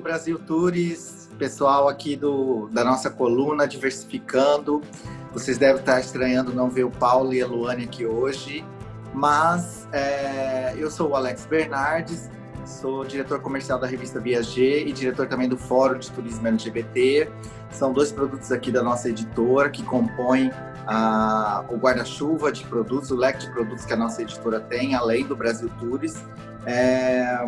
[0.00, 4.80] do Brasil Tours, pessoal aqui do, da nossa coluna Diversificando.
[5.30, 8.64] Vocês devem estar estranhando não ver o Paulo e a Luane aqui hoje,
[9.12, 12.30] mas é, eu sou o Alex Bernardes,
[12.64, 17.30] sou diretor comercial da revista Viager e diretor também do Fórum de Turismo LGBT.
[17.70, 20.50] São dois produtos aqui da nossa editora que compõem
[20.86, 25.26] ah, o guarda-chuva de produtos, o leque de produtos que a nossa editora tem, além
[25.26, 26.14] do Brasil Tours.
[26.66, 27.38] É,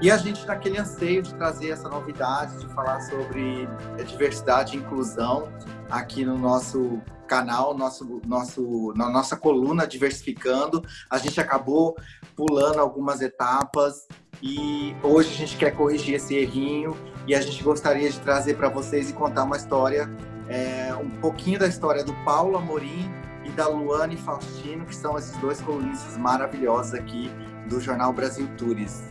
[0.00, 3.68] e a gente naquele anseio de trazer essa novidade, de falar sobre
[4.06, 5.48] diversidade e inclusão
[5.90, 11.96] aqui no nosso canal, nosso, nosso, na nossa coluna Diversificando, a gente acabou
[12.36, 14.06] pulando algumas etapas
[14.42, 18.68] e hoje a gente quer corrigir esse errinho e a gente gostaria de trazer para
[18.68, 20.08] vocês e contar uma história,
[20.48, 23.10] é, um pouquinho da história do Paulo Amorim
[23.44, 27.30] e da Luane Faustino, que são esses dois colunistas maravilhosos aqui
[27.68, 29.02] do Jornal Brasil Tours.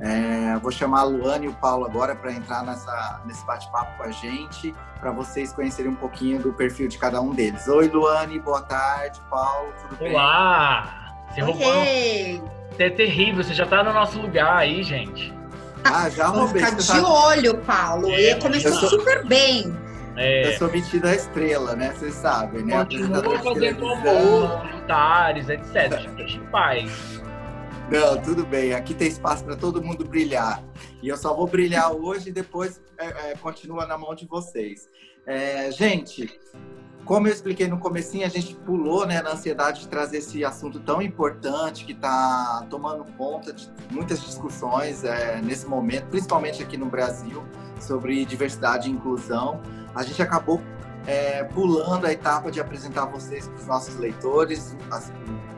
[0.00, 4.04] É, vou chamar a Luane e o Paulo agora para entrar nessa, nesse bate-papo com
[4.04, 7.68] a gente, para vocês conhecerem um pouquinho do perfil de cada um deles.
[7.68, 9.20] Oi, Luane, boa tarde.
[9.28, 10.12] Paulo, tudo bem?
[10.12, 11.26] Olá!
[11.30, 12.42] Você Oi!
[12.78, 15.34] É terrível, você já está no nosso lugar aí, gente.
[15.84, 16.64] Ah, já roubei.
[16.64, 17.26] Ficar de tá...
[17.26, 18.10] olho, Paulo.
[18.10, 18.88] É, começou sou...
[18.88, 19.76] super bem.
[20.20, 20.48] É.
[20.48, 21.92] Eu sou metida a estrela, né?
[21.92, 22.76] Vocês sabem, né?
[22.76, 25.98] Continua fazendo amor, voluntários, etc.
[25.98, 27.22] Gente, paz.
[27.90, 28.74] Não, tudo bem.
[28.74, 30.62] Aqui tem espaço para todo mundo brilhar.
[31.02, 34.90] E eu só vou brilhar hoje e depois é, é, continua na mão de vocês.
[35.26, 36.38] É, gente,
[37.10, 40.78] como eu expliquei no comecinho, a gente pulou né, na ansiedade de trazer esse assunto
[40.78, 46.86] tão importante que está tomando conta de muitas discussões é, nesse momento, principalmente aqui no
[46.86, 47.42] Brasil,
[47.80, 49.60] sobre diversidade e inclusão.
[49.92, 50.62] A gente acabou
[51.04, 55.12] é, pulando a etapa de apresentar vocês para os nossos leitores, as,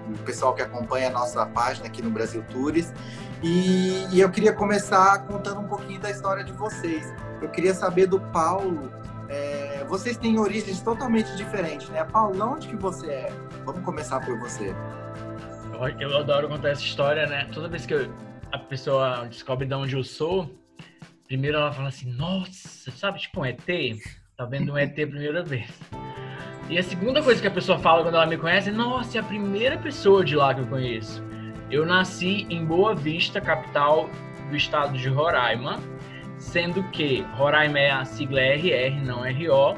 [0.09, 2.95] o pessoal que acompanha a nossa página aqui no Brasil Tours.
[3.43, 7.13] E, e, eu queria começar contando um pouquinho da história de vocês.
[7.43, 9.02] Eu queria saber do Paulo.
[9.33, 12.05] É, vocês têm origens totalmente diferentes, né?
[12.05, 13.33] Paulo, onde que você é?
[13.65, 14.75] Vamos começar por você.
[15.73, 17.49] Eu, eu adoro contar essa história, né?
[17.55, 18.15] Toda vez que eu,
[18.53, 20.55] a pessoa descobre de onde eu sou,
[21.27, 23.65] primeiro ela fala assim: Nossa, sabe, tipo um ET?
[24.37, 25.71] Tá vendo um ET a primeira vez.
[26.69, 29.21] E a segunda coisa que a pessoa fala quando ela me conhece é: Nossa, é
[29.21, 31.25] a primeira pessoa de lá que eu conheço.
[31.71, 34.11] Eu nasci em Boa Vista, capital
[34.51, 35.81] do estado de Roraima,
[36.43, 39.77] sendo que Roraima é a sigla RR, não RO.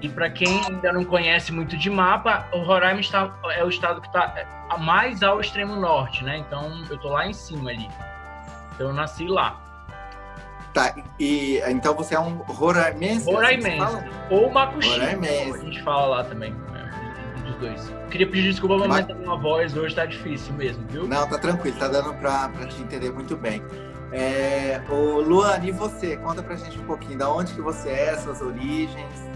[0.00, 4.00] E para quem ainda não conhece muito de mapa, o Roraima está, é o estado
[4.00, 4.34] que está
[4.78, 6.38] mais ao extremo norte, né?
[6.38, 7.86] Então eu tô lá em cima ali.
[8.74, 9.60] Então eu nasci lá.
[10.72, 13.22] Tá, e então você é um roraimense?
[13.22, 14.04] Assim roraimense.
[14.30, 14.88] Ou macuxi.
[14.88, 15.60] Roraimense.
[15.60, 17.92] A gente fala lá também, é, dos dois.
[18.10, 19.14] Queria pedir desculpa, mas Ma...
[19.14, 21.06] minha voz hoje tá difícil mesmo, viu?
[21.06, 23.62] Não, tá tranquilo, tá dando pra, pra te entender muito bem.
[24.12, 26.16] É, o Luan, e você?
[26.16, 29.30] Conta pra gente um pouquinho, da onde que você é, suas origens.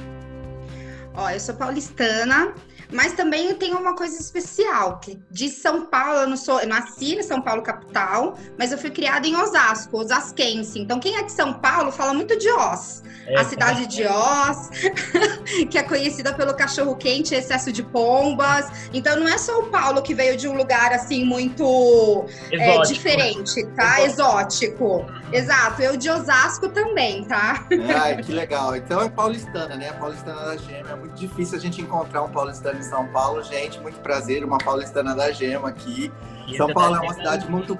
[1.15, 2.53] Ó, eu sou paulistana,
[2.93, 7.15] mas também tenho uma coisa especial, que de São Paulo, eu não sou, eu nasci
[7.15, 10.79] em São Paulo capital, mas eu fui criada em Osasco, osasquense.
[10.79, 13.03] Então quem é de São Paulo fala muito de Oz.
[13.27, 14.71] É, a cidade de Oz,
[15.71, 18.67] que é conhecida pelo cachorro quente, excesso de pombas.
[18.93, 24.03] Então não é São Paulo que veio de um lugar assim muito é, diferente, tá?
[24.03, 25.07] Exótico.
[25.33, 27.67] Exato, eu de Osasco também, tá?
[28.03, 28.77] Ai, que legal.
[28.77, 29.93] Então é paulistana, né?
[29.93, 30.91] Paulistana da Gema.
[30.91, 33.43] É muito difícil a gente encontrar um paulistano em São Paulo.
[33.43, 36.13] Gente, muito prazer, uma paulistana da Gema aqui.
[36.57, 37.75] São Paulo é uma cidade muito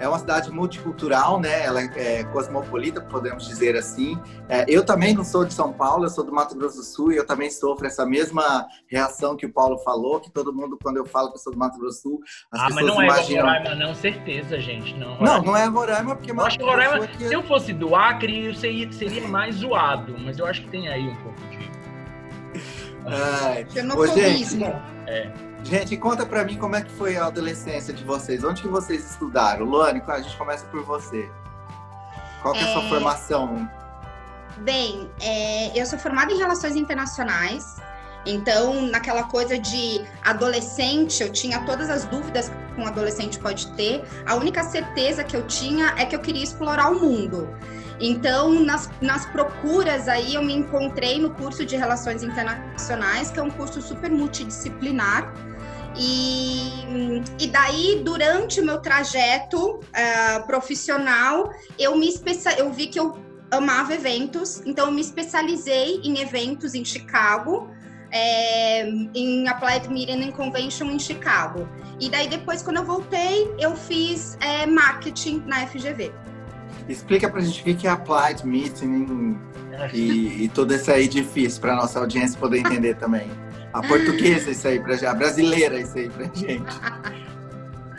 [0.00, 1.62] é uma cidade multicultural, né?
[1.62, 4.18] Ela é cosmopolita, podemos dizer assim.
[4.48, 7.12] É, eu também não sou de São Paulo, eu sou do Mato Grosso do Sul
[7.12, 10.96] e eu também sofro essa mesma reação que o Paulo falou, que todo mundo, quando
[10.96, 13.04] eu falo que eu sou do Mato Grosso do Sul, as ah, pessoas mas não
[13.04, 13.40] imaginam...
[13.40, 14.94] é Roraima, não, certeza, gente.
[14.94, 15.36] Não, Roraima.
[15.36, 16.32] não, não é Roraima, porque...
[16.32, 17.28] Eu acho que Roraima, aqui...
[17.28, 20.88] se eu fosse do Acre, eu seria, seria mais zoado, mas eu acho que tem
[20.88, 21.70] aí um pouco de...
[23.06, 24.66] Ai, Xenofobismo.
[25.06, 25.49] É.
[25.62, 28.42] Gente, conta pra mim como é que foi a adolescência de vocês.
[28.42, 29.64] Onde que vocês estudaram?
[29.64, 31.30] Luane, a gente começa por você.
[32.42, 32.88] Qual que é a sua é...
[32.88, 33.70] formação?
[34.58, 35.78] Bem, é...
[35.78, 37.76] eu sou formada em Relações Internacionais.
[38.26, 44.04] Então, naquela coisa de adolescente, eu tinha todas as dúvidas que um adolescente pode ter.
[44.26, 47.48] A única certeza que eu tinha é que eu queria explorar o mundo.
[47.98, 53.42] Então, nas, nas procuras aí, eu me encontrei no curso de Relações Internacionais, que é
[53.42, 55.32] um curso super multidisciplinar.
[55.96, 62.58] E, e daí, durante o meu trajeto uh, profissional, eu me especia...
[62.58, 63.18] eu vi que eu
[63.50, 67.68] amava eventos, então eu me especializei em eventos em Chicago,
[68.12, 71.68] é, em Applied and Convention em Chicago.
[71.98, 76.12] E daí depois, quando eu voltei, eu fiz é, marketing na FGV.
[76.88, 79.38] Explica pra gente o que é applied meeting
[79.92, 83.30] e, e tudo isso aí difícil pra nossa audiência poder entender também.
[83.72, 86.64] A portuguesa isso aí pra gente, a brasileira isso aí pra gente.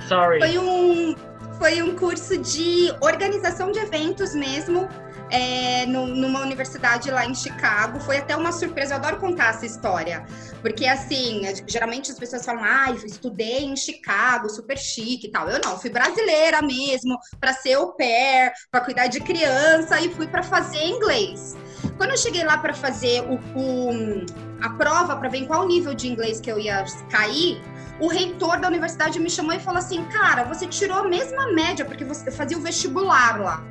[0.07, 0.39] Sorry.
[0.39, 1.15] Foi um,
[1.57, 4.89] foi um curso de organização de eventos mesmo,
[5.31, 7.99] é, no, numa universidade lá em Chicago.
[7.99, 10.25] Foi até uma surpresa, eu adoro contar essa história.
[10.61, 15.49] Porque, assim, geralmente as pessoas falam, ah, eu estudei em Chicago, super chique e tal.
[15.49, 20.27] Eu não, fui brasileira mesmo, para ser au pair, para cuidar de criança e fui
[20.27, 21.55] para fazer inglês.
[21.97, 24.25] Quando eu cheguei lá para fazer o, o,
[24.61, 27.61] a prova, para ver qual nível de inglês que eu ia cair,
[27.99, 31.85] o reitor da universidade me chamou e falou assim: Cara, você tirou a mesma média,
[31.85, 33.63] porque você fazia o vestibular lá.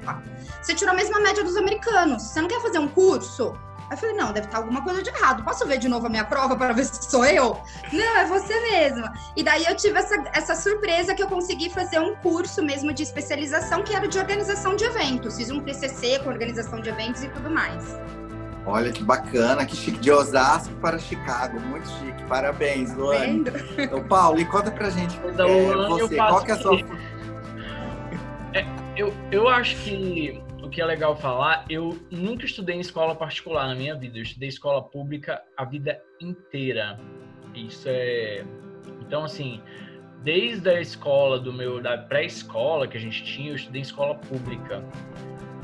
[0.63, 2.23] Você tirou a mesma média dos americanos.
[2.23, 3.55] Você não quer fazer um curso?
[3.91, 5.43] Aí eu falei, não, deve estar alguma coisa de errado.
[5.43, 7.61] Posso ver de novo a minha prova para ver se sou eu?
[7.93, 9.13] Não, é você mesma.
[9.37, 13.03] E daí eu tive essa, essa surpresa que eu consegui fazer um curso mesmo de
[13.03, 15.37] especialização que era de organização de eventos.
[15.37, 17.83] Fiz um TCC com organização de eventos e tudo mais.
[18.71, 19.99] Olha que bacana, que chique.
[19.99, 22.23] De Osasco para Chicago, muito chique.
[22.29, 23.45] Parabéns, Luane.
[23.77, 26.79] Então, Paulo, e conta pra gente da é, você, qual que é a sua...
[28.55, 28.65] É,
[28.97, 33.67] eu, eu acho que o que é legal falar, eu nunca estudei em escola particular
[33.67, 34.19] na minha vida.
[34.19, 36.99] Eu estudei escola pública a vida inteira.
[37.55, 38.45] Isso é...
[39.01, 39.61] Então, assim,
[40.23, 41.83] desde a escola do meu...
[41.83, 44.85] Da pré-escola que a gente tinha, eu estudei em escola pública.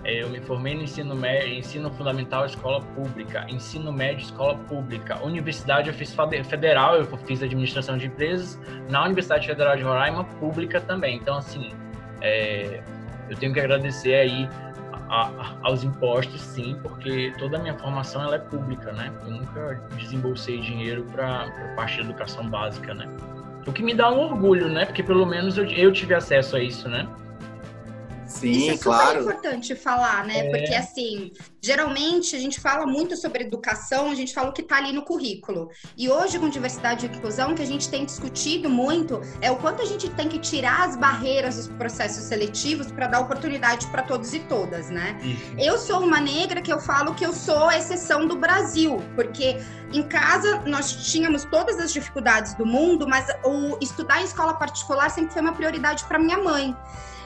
[0.06, 5.20] É, eu me formei no ensino médio, ensino fundamental, escola pública, ensino médio, escola pública,
[5.20, 6.14] universidade eu fiz
[6.48, 8.56] federal, eu fiz administração de empresas,
[8.88, 11.16] na Universidade Federal de Roraima, pública também.
[11.16, 11.72] Então, assim,
[12.20, 12.84] é,
[13.28, 14.48] eu tenho que agradecer aí
[15.08, 19.10] a, a, aos impostos, sim, porque toda a minha formação ela é pública, né?
[19.24, 23.08] Eu nunca desembolsei dinheiro para parte da educação básica, né?
[23.66, 24.84] O que me dá um orgulho, né?
[24.84, 27.08] Porque pelo menos eu, eu tive acesso a isso, né?
[28.26, 29.06] Sim, Isso é claro.
[29.06, 30.38] super importante falar, né?
[30.38, 30.50] É.
[30.50, 31.32] Porque, assim,
[31.62, 35.02] geralmente a gente fala muito sobre educação, a gente fala o que está ali no
[35.02, 35.69] currículo.
[35.96, 39.56] E hoje, com diversidade e inclusão, o que a gente tem discutido muito é o
[39.56, 44.02] quanto a gente tem que tirar as barreiras dos processos seletivos para dar oportunidade para
[44.02, 45.19] todos e todas, né?
[45.58, 49.58] Eu sou uma negra que eu falo que eu sou a exceção do Brasil, porque
[49.93, 55.11] em casa nós tínhamos todas as dificuldades do mundo, mas o estudar em escola particular
[55.11, 56.76] sempre foi uma prioridade para minha mãe.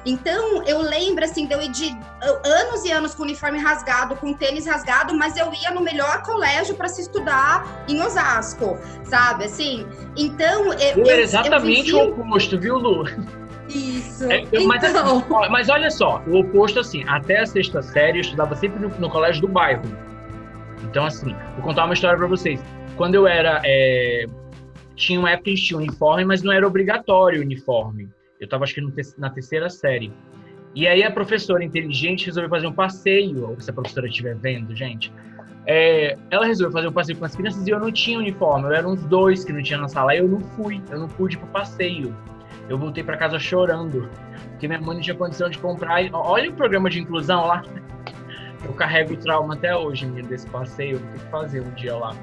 [0.04, 1.96] Então, eu lembro, assim, de eu ir de
[2.44, 6.74] anos e anos com uniforme rasgado, com tênis rasgado, mas eu ia no melhor colégio
[6.74, 9.44] para se estudar em Osasco, sabe?
[9.44, 9.86] Assim,
[10.16, 10.72] então...
[10.74, 12.12] Eu, eu exatamente eu vivi...
[12.12, 13.04] o oposto, viu, Lu?
[13.68, 14.24] Isso.
[14.24, 15.18] É, eu, mas, então...
[15.18, 18.88] assim, mas, olha só, o oposto, assim, até a sexta série eu estudava sempre no,
[18.88, 19.82] no colégio do bairro.
[20.82, 22.60] Então, assim, vou contar uma história para vocês.
[22.96, 23.60] Quando eu era...
[23.64, 24.26] É...
[24.96, 28.08] Tinha uma época que a gente tinha uniforme, mas não era obrigatório o uniforme.
[28.40, 28.82] Eu estava acho que
[29.18, 30.10] na terceira série.
[30.74, 35.12] E aí a professora inteligente resolveu fazer um passeio, se a professora estiver vendo, gente.
[35.66, 38.68] É, ela resolveu fazer um passeio com as crianças e eu não tinha uniforme.
[38.68, 40.16] Eu era uns dois que não tinha na sala.
[40.16, 42.16] Eu não fui, eu não pude ir pro passeio.
[42.68, 44.08] Eu voltei para casa chorando,
[44.52, 46.02] porque minha mãe não tinha condição de comprar.
[46.14, 47.62] Olha o programa de inclusão lá.
[48.64, 50.96] Eu carrego o trauma até hoje, menino, desse passeio.
[50.96, 52.16] Eu ter que fazer um dia lá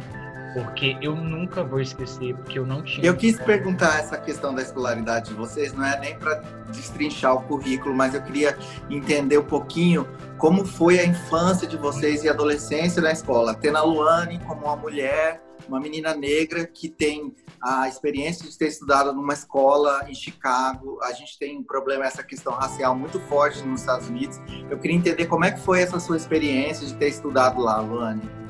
[0.54, 3.06] porque eu nunca vou esquecer, porque eu não tinha.
[3.06, 6.36] Eu quis perguntar essa questão da escolaridade de vocês, não é nem para
[6.72, 8.58] destrinchar o currículo, mas eu queria
[8.90, 10.07] entender um pouquinho
[10.38, 13.54] como foi a infância de vocês e adolescência na escola.
[13.54, 18.68] Tendo a Luane como uma mulher, uma menina negra que tem a experiência de ter
[18.68, 21.00] estudado numa escola em Chicago.
[21.02, 24.40] A gente tem um problema, essa questão racial muito forte nos Estados Unidos.
[24.69, 28.46] Eu queria entender como é que foi essa sua experiência de ter estudado lá, Luane.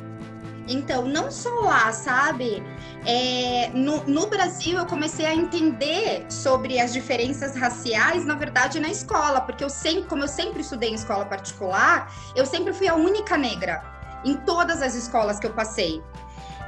[0.68, 2.62] Então, não só lá, sabe?
[3.06, 8.90] É, no, no, Brasil, eu comecei a entender sobre as diferenças raciais, na verdade, na
[8.90, 12.96] escola, porque eu sempre, como eu sempre estudei em escola particular, eu sempre fui a
[12.96, 13.82] única negra
[14.26, 16.04] em todas as escolas que eu passei.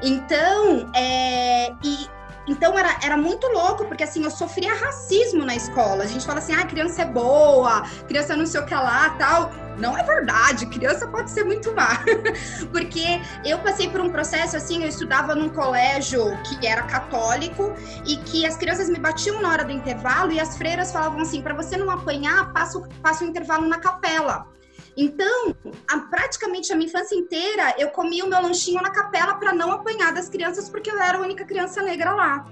[0.01, 2.07] Então, é, e
[2.47, 6.03] então era, era muito louco, porque assim, eu sofria racismo na escola.
[6.03, 9.51] A gente fala assim, ah, criança é boa, criança não sei o que lá, tal.
[9.79, 12.03] Não é verdade, criança pode ser muito má.
[12.71, 17.73] porque eu passei por um processo assim, eu estudava num colégio que era católico
[18.05, 21.41] e que as crianças me batiam na hora do intervalo e as freiras falavam assim,
[21.41, 24.47] para você não apanhar, passa, passa o intervalo na capela.
[24.97, 25.55] Então,
[25.87, 29.71] a, praticamente a minha infância inteira, eu comia o meu lanchinho na capela para não
[29.71, 32.45] apanhar das crianças, porque eu era a única criança negra lá.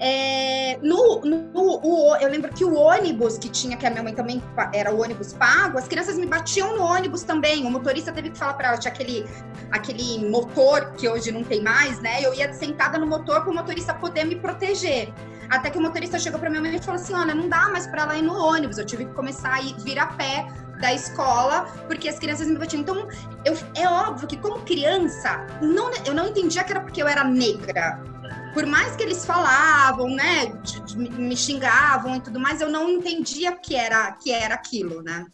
[0.00, 1.48] É, no, no
[1.82, 5.02] o, eu lembro que o ônibus que tinha, que a minha mãe também era o
[5.02, 7.66] ônibus pago, as crianças me batiam no ônibus também.
[7.66, 9.26] O motorista teve que falar para ela, tinha aquele,
[9.72, 12.22] aquele motor que hoje não tem mais, né?
[12.22, 15.12] Eu ia sentada no motor para o motorista poder me proteger.
[15.50, 17.86] Até que o motorista chegou para minha mãe e falou assim: Olha, não dá mais
[17.86, 18.78] para ela ir no ônibus.
[18.78, 20.46] Eu tive que começar a ir, vir a pé
[20.80, 22.80] da escola, porque as crianças me batiam.
[22.80, 23.08] Então,
[23.44, 27.24] eu, é óbvio que como criança, não, eu não entendia que era porque eu era
[27.24, 28.00] negra.
[28.52, 32.88] Por mais que eles falavam, né, de, de, me xingavam e tudo mais, eu não
[32.88, 35.26] entendia que era que era aquilo, né?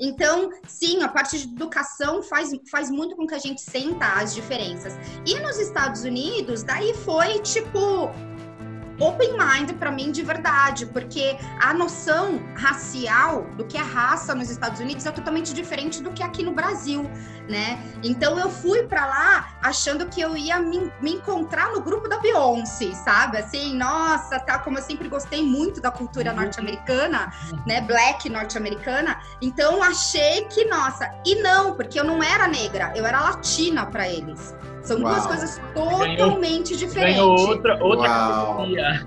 [0.00, 4.32] Então, sim, a parte de educação faz, faz muito com que a gente senta as
[4.32, 4.92] diferenças.
[5.26, 8.08] E nos Estados Unidos, daí foi tipo
[8.98, 14.50] open mind para mim de verdade, porque a noção racial do que é raça nos
[14.50, 17.08] Estados Unidos é totalmente diferente do que aqui no Brasil,
[17.48, 17.82] né?
[18.02, 22.18] Então eu fui para lá achando que eu ia me, me, encontrar no grupo da
[22.18, 23.38] Beyoncé, sabe?
[23.38, 27.32] Assim, nossa, tá como eu sempre gostei muito da cultura norte-americana,
[27.66, 27.80] né?
[27.80, 29.20] Black norte-americana.
[29.40, 34.08] Então achei que, nossa, e não, porque eu não era negra, eu era latina para
[34.08, 34.54] eles.
[34.88, 35.12] São Uau.
[35.12, 37.16] duas coisas totalmente ganhou, diferentes.
[37.18, 39.04] Ganhou outra, outra categoria.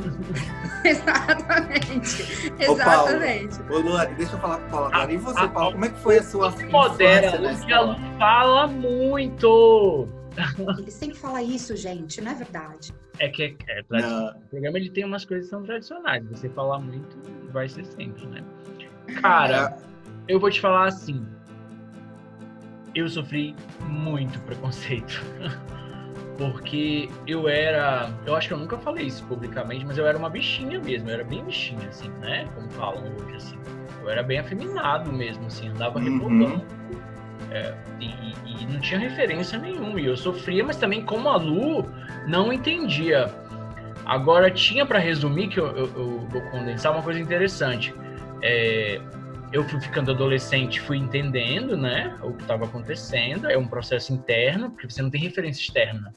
[0.86, 2.54] Exatamente.
[2.62, 3.56] Exatamente.
[3.62, 5.12] Ô, Paulo, ô Luane, deixa eu falar com o Paulo agora.
[5.12, 10.08] E você, a, Paulo, como é que foi a sua Modera, Luciano fala muito.
[10.78, 12.94] Ele sempre fala isso, gente, não é verdade?
[13.18, 16.24] É que é, é o programa ele tem umas coisas que são tradicionais.
[16.30, 17.18] Você falar muito
[17.52, 18.44] vai ser sempre, né?
[19.20, 19.78] Cara,
[20.28, 21.26] eu vou te falar assim
[22.94, 23.56] eu sofri
[23.88, 25.24] muito preconceito.
[26.38, 28.10] Porque eu era.
[28.26, 31.10] Eu acho que eu nunca falei isso publicamente, mas eu era uma bichinha mesmo.
[31.10, 32.48] Eu era bem bichinha, assim, né?
[32.56, 33.60] Como falam hoje, assim.
[34.02, 35.70] Eu era bem afeminado mesmo, assim.
[35.70, 36.06] Andava uhum.
[36.06, 36.66] rebolando.
[37.52, 38.06] É, e,
[38.46, 40.00] e, não tinha referência nenhuma.
[40.00, 41.88] E eu sofria, mas também, como a Lu,
[42.28, 43.32] não entendia.
[44.06, 47.94] Agora, tinha para resumir, que eu, eu, eu, vou condensar uma coisa interessante.
[48.42, 49.00] É,
[49.52, 53.50] eu fui ficando adolescente, fui entendendo, né, o que estava acontecendo.
[53.50, 56.14] É um processo interno, porque você não tem referência externa,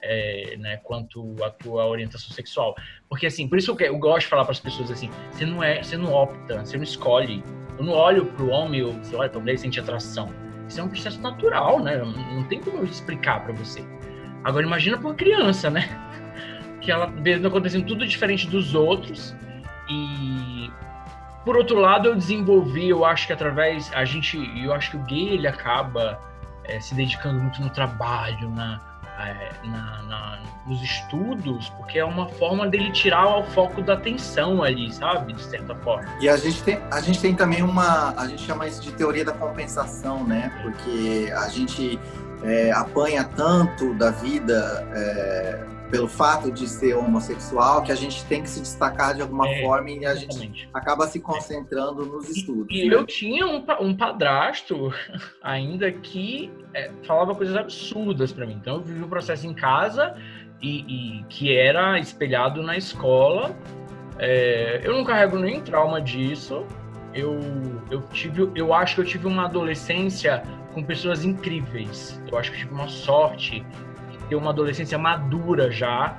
[0.00, 2.76] é, né, quanto à tua orientação sexual.
[3.08, 5.62] Porque assim, por isso que eu gosto de falar para as pessoas assim, você não
[5.62, 7.42] é, você não opta, você não escolhe.
[7.76, 10.32] Eu não olho para o homem ou você olha para mulher sente atração.
[10.68, 11.96] Isso é um processo natural, né?
[11.96, 13.84] Não tem como eu explicar para você.
[14.44, 15.88] Agora imagina para uma criança, né?
[16.80, 19.34] Que ela vendo acontecendo tudo diferente dos outros
[19.90, 20.70] e
[21.46, 25.00] por outro lado, eu desenvolvi, eu acho que através, a gente, eu acho que o
[25.04, 26.18] gay ele acaba
[26.64, 28.80] é, se dedicando muito no trabalho, na,
[29.16, 34.60] é, na, na, nos estudos, porque é uma forma dele tirar o foco da atenção
[34.60, 35.34] ali, sabe?
[35.34, 36.08] De certa forma.
[36.20, 39.24] E a gente tem, a gente tem também uma, a gente chama isso de teoria
[39.24, 40.50] da compensação, né?
[40.62, 41.96] Porque a gente
[42.42, 48.42] é, apanha tanto da vida é, pelo fato de ser homossexual que a gente tem
[48.42, 52.66] que se destacar de alguma é, forma e a gente acaba se concentrando nos estudos.
[52.70, 52.94] E, né?
[52.94, 54.92] eu tinha um, um padrasto
[55.42, 58.54] ainda que é, falava coisas absurdas para mim.
[58.54, 60.16] Então eu vivi o um processo em casa
[60.60, 63.56] e, e, que era espelhado na escola.
[64.18, 66.64] É, eu não carrego nenhum trauma disso.
[67.14, 67.38] Eu,
[67.90, 70.42] eu tive, eu acho que eu tive uma adolescência
[70.74, 72.20] com pessoas incríveis.
[72.30, 73.64] Eu acho que eu tive uma sorte
[74.28, 76.18] ter uma adolescência madura já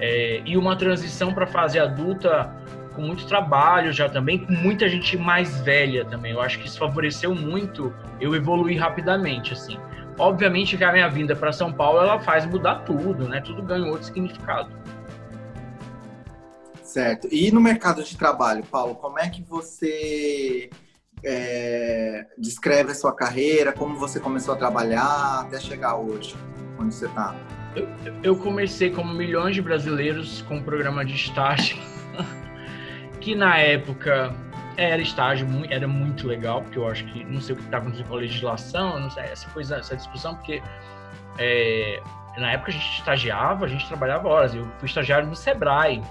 [0.00, 2.54] é, e uma transição para fase adulta
[2.94, 6.32] com muito trabalho já também, com muita gente mais velha também.
[6.32, 9.78] Eu acho que isso favoreceu muito eu evoluir rapidamente, assim.
[10.18, 13.40] Obviamente que a minha vinda para São Paulo ela faz mudar tudo, né?
[13.40, 14.70] Tudo ganha outro significado.
[16.82, 17.28] Certo.
[17.30, 20.68] E no mercado de trabalho, Paulo, como é que você
[21.24, 26.36] é, descreve a sua carreira, como você começou a trabalhar até chegar hoje?
[26.78, 27.34] onde você está?
[27.74, 27.88] Eu,
[28.22, 31.76] eu, comecei como milhões de brasileiros com um programa de estágio,
[33.20, 34.34] que na época
[34.76, 38.06] era estágio, era muito legal, porque eu acho que, não sei o que está acontecendo
[38.06, 40.62] com a legislação, não sei, essa coisa, essa discussão, porque
[41.38, 42.00] é,
[42.36, 44.54] na época a gente estagiava, a gente trabalhava horas.
[44.54, 46.02] Eu fui estagiário no Sebrae,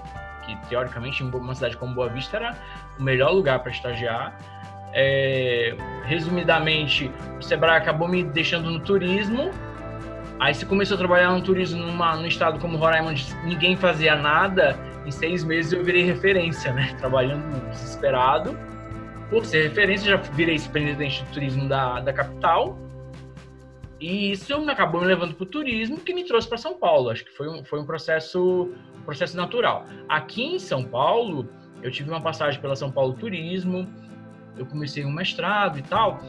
[0.44, 2.56] que teoricamente em uma cidade como Boa Vista era
[2.98, 4.36] o melhor lugar para estagiar.
[4.92, 9.50] É, resumidamente, o Sebrae acabou me deixando no turismo
[10.40, 14.14] Aí você começou a trabalhar no turismo numa, num estado como Roraima, onde ninguém fazia
[14.14, 14.78] nada.
[15.04, 16.94] Em seis meses eu virei referência, né?
[16.98, 18.56] Trabalhando desesperado.
[19.30, 22.78] Por ser referência, já virei superintendente de turismo da, da capital.
[24.00, 27.10] E isso acabou me levando para o turismo, que me trouxe para São Paulo.
[27.10, 28.72] Acho que foi um, foi um processo,
[29.04, 29.86] processo natural.
[30.08, 31.48] Aqui em São Paulo,
[31.82, 33.92] eu tive uma passagem pela São Paulo Turismo,
[34.58, 36.20] eu comecei um mestrado e tal,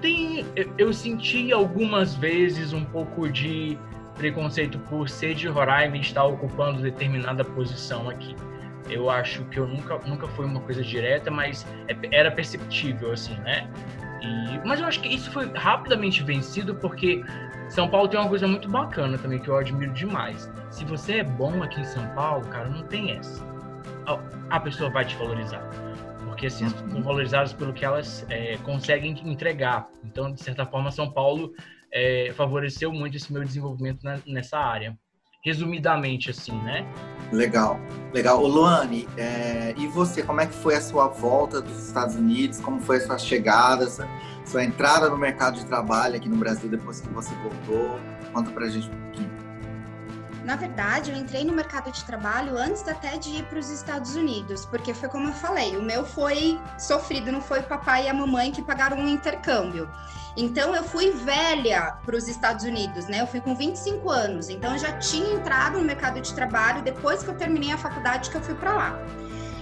[0.00, 0.44] tem,
[0.76, 3.78] eu senti algumas vezes um pouco de
[4.16, 8.36] preconceito por ser de Roraima e estar ocupando determinada posição aqui.
[8.90, 13.34] Eu acho que eu nunca, nunca foi uma coisa direta, mas é, era perceptível, assim,
[13.36, 13.70] né?
[14.20, 17.24] E, mas eu acho que isso foi rapidamente vencido porque
[17.68, 20.50] São Paulo tem uma coisa muito bacana também que eu admiro demais.
[20.70, 23.44] Se você é bom aqui em São Paulo, cara, não tem essa.
[24.50, 25.91] A pessoa vai te valorizar
[26.42, 29.86] porque assim, são valorizadas pelo que elas é, conseguem entregar.
[30.04, 31.52] Então, de certa forma, São Paulo
[31.92, 34.98] é, favoreceu muito esse meu desenvolvimento na, nessa área.
[35.44, 36.84] Resumidamente, assim, né?
[37.32, 37.78] Legal,
[38.12, 38.42] legal.
[38.42, 42.60] O Luane, é, e você, como é que foi a sua volta dos Estados Unidos?
[42.60, 44.08] Como foi a sua chegada, sua,
[44.44, 48.00] sua entrada no mercado de trabalho aqui no Brasil depois que você voltou?
[48.32, 49.31] Conta pra gente um pouquinho.
[50.44, 54.16] Na verdade, eu entrei no mercado de trabalho antes até de ir para os Estados
[54.16, 58.08] Unidos, porque foi como eu falei, o meu foi sofrido, não foi o papai e
[58.08, 59.88] a mamãe que pagaram um intercâmbio.
[60.36, 63.20] Então eu fui velha para os Estados Unidos, né?
[63.20, 67.22] Eu fui com 25 anos, então eu já tinha entrado no mercado de trabalho depois
[67.22, 68.98] que eu terminei a faculdade que eu fui para lá.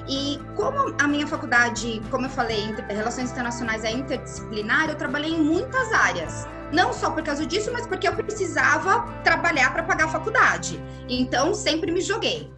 [0.09, 5.43] E como a minha faculdade, como eu falei, Relações Internacionais é interdisciplinar, eu trabalhei em
[5.43, 6.49] muitas áreas.
[6.73, 10.81] Não só por causa disso, mas porque eu precisava trabalhar para pagar a faculdade.
[11.09, 12.53] Então, sempre me joguei.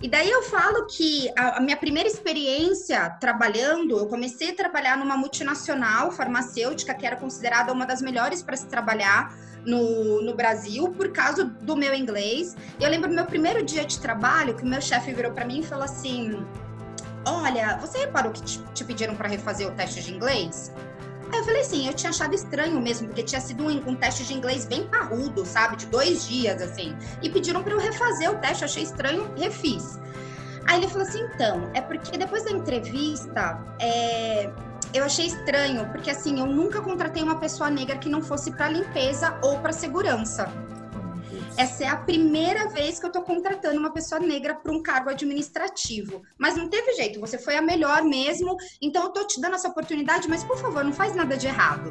[0.00, 5.16] E daí eu falo que a, minha primeira experiência trabalhando, eu comecei a trabalhar numa
[5.16, 11.10] multinacional farmacêutica que era considerada uma das melhores para se trabalhar no, no Brasil por
[11.12, 12.54] causa do meu inglês.
[12.78, 15.46] E eu lembro do meu primeiro dia de trabalho que o meu chefe virou para
[15.46, 16.46] mim e falou assim:
[17.26, 20.72] Olha, você reparou que te, te pediram para refazer o teste de inglês?
[21.36, 24.32] Eu falei assim, eu tinha achado estranho mesmo, porque tinha sido um, um, teste de
[24.32, 25.76] inglês bem parrudo, sabe?
[25.76, 26.96] De dois dias, assim.
[27.22, 30.00] E pediram para eu refazer o teste, achei estranho, refiz.
[30.66, 34.50] Aí ele falou assim, então, é porque depois da entrevista, é,
[34.94, 38.70] eu achei estranho, porque assim, eu nunca contratei uma pessoa negra que não fosse para
[38.70, 40.50] limpeza ou para segurança.
[41.58, 45.08] Essa é a primeira vez que eu tô contratando uma pessoa negra para um cargo
[45.08, 46.22] administrativo.
[46.38, 49.68] Mas não teve jeito, você foi a melhor mesmo, então eu tô te dando essa
[49.68, 51.90] oportunidade, mas por favor, não faz nada de errado.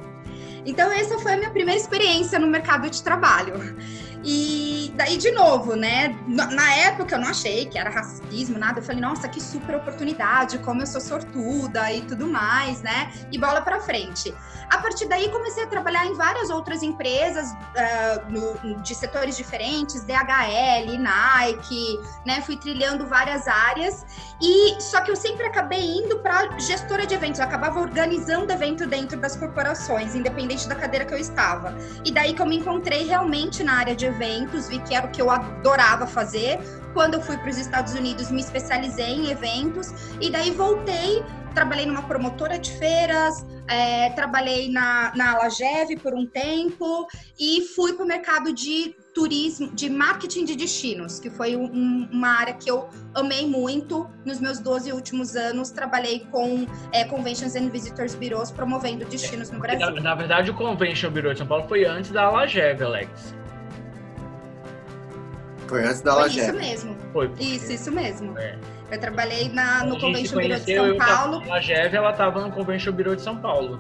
[0.66, 3.54] Então, essa foi a minha primeira experiência no mercado de trabalho.
[4.28, 6.18] E daí, de novo, né?
[6.28, 8.80] Na época eu não achei que era racismo, nada.
[8.80, 13.12] Eu falei, nossa, que super oportunidade, como eu sou sortuda e tudo mais, né?
[13.32, 14.34] E bola pra frente.
[14.72, 20.04] A partir daí, comecei a trabalhar em várias outras empresas uh, no, de setores diferentes,
[20.06, 22.42] DHL, Nike, né?
[22.42, 24.04] Fui trilhando várias áreas.
[24.42, 27.40] E só que eu sempre acabei indo para gestora de eventos.
[27.40, 31.76] Eu acabava organizando evento dentro das corporações, independente da cadeira que eu estava.
[32.06, 35.12] E daí que eu me encontrei realmente na área de eventos, vi que era o
[35.12, 36.60] que eu adorava fazer.
[36.94, 39.92] Quando eu fui para os Estados Unidos, me especializei em eventos
[40.22, 41.24] e daí voltei.
[41.54, 47.08] Trabalhei numa promotora de feiras, é, trabalhei na, na Lagev por um tempo
[47.40, 52.38] e fui para o mercado de turismo, de marketing de destinos, que foi um, uma
[52.38, 54.08] área que eu amei muito.
[54.26, 59.60] Nos meus 12 últimos anos, trabalhei com é, Conventions and Visitors Bureaus promovendo destinos no
[59.60, 59.90] Brasil.
[59.90, 63.34] Na, na, verdade, o Convention Bureau de São Paulo foi antes da Lagev, Alex.
[65.68, 66.98] Foi antes da Foi Isso mesmo.
[67.14, 67.32] Foi.
[67.40, 68.38] Isso, isso mesmo.
[68.38, 68.58] É.
[68.92, 71.42] Eu trabalhei na, no Convention Bureau de São Paulo.
[71.46, 73.80] A Lagev, ela estava no Convention Bureau de São Paulo.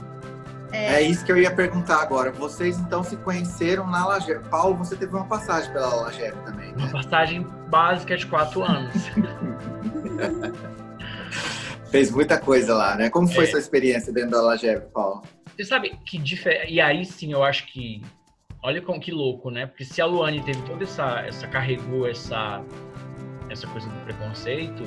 [0.76, 0.96] É...
[0.96, 1.02] é...
[1.02, 2.32] isso que eu ia perguntar agora.
[2.32, 4.48] Vocês então se conheceram na Lagev.
[4.50, 6.78] Paulo, você teve uma passagem pela Lagev também, né?
[6.78, 8.94] Uma passagem básica de quatro anos.
[11.92, 13.10] Fez muita coisa lá, né?
[13.10, 13.48] Como foi é.
[13.48, 15.24] sua experiência dentro da Lagev, Paulo?
[15.56, 16.70] Você sabe que difere...
[16.70, 18.02] E aí sim, eu acho que
[18.66, 19.68] Olha como que louco, né?
[19.68, 22.66] Porque se a Luane teve toda essa, essa carregou essa,
[23.48, 24.82] essa coisa do preconceito,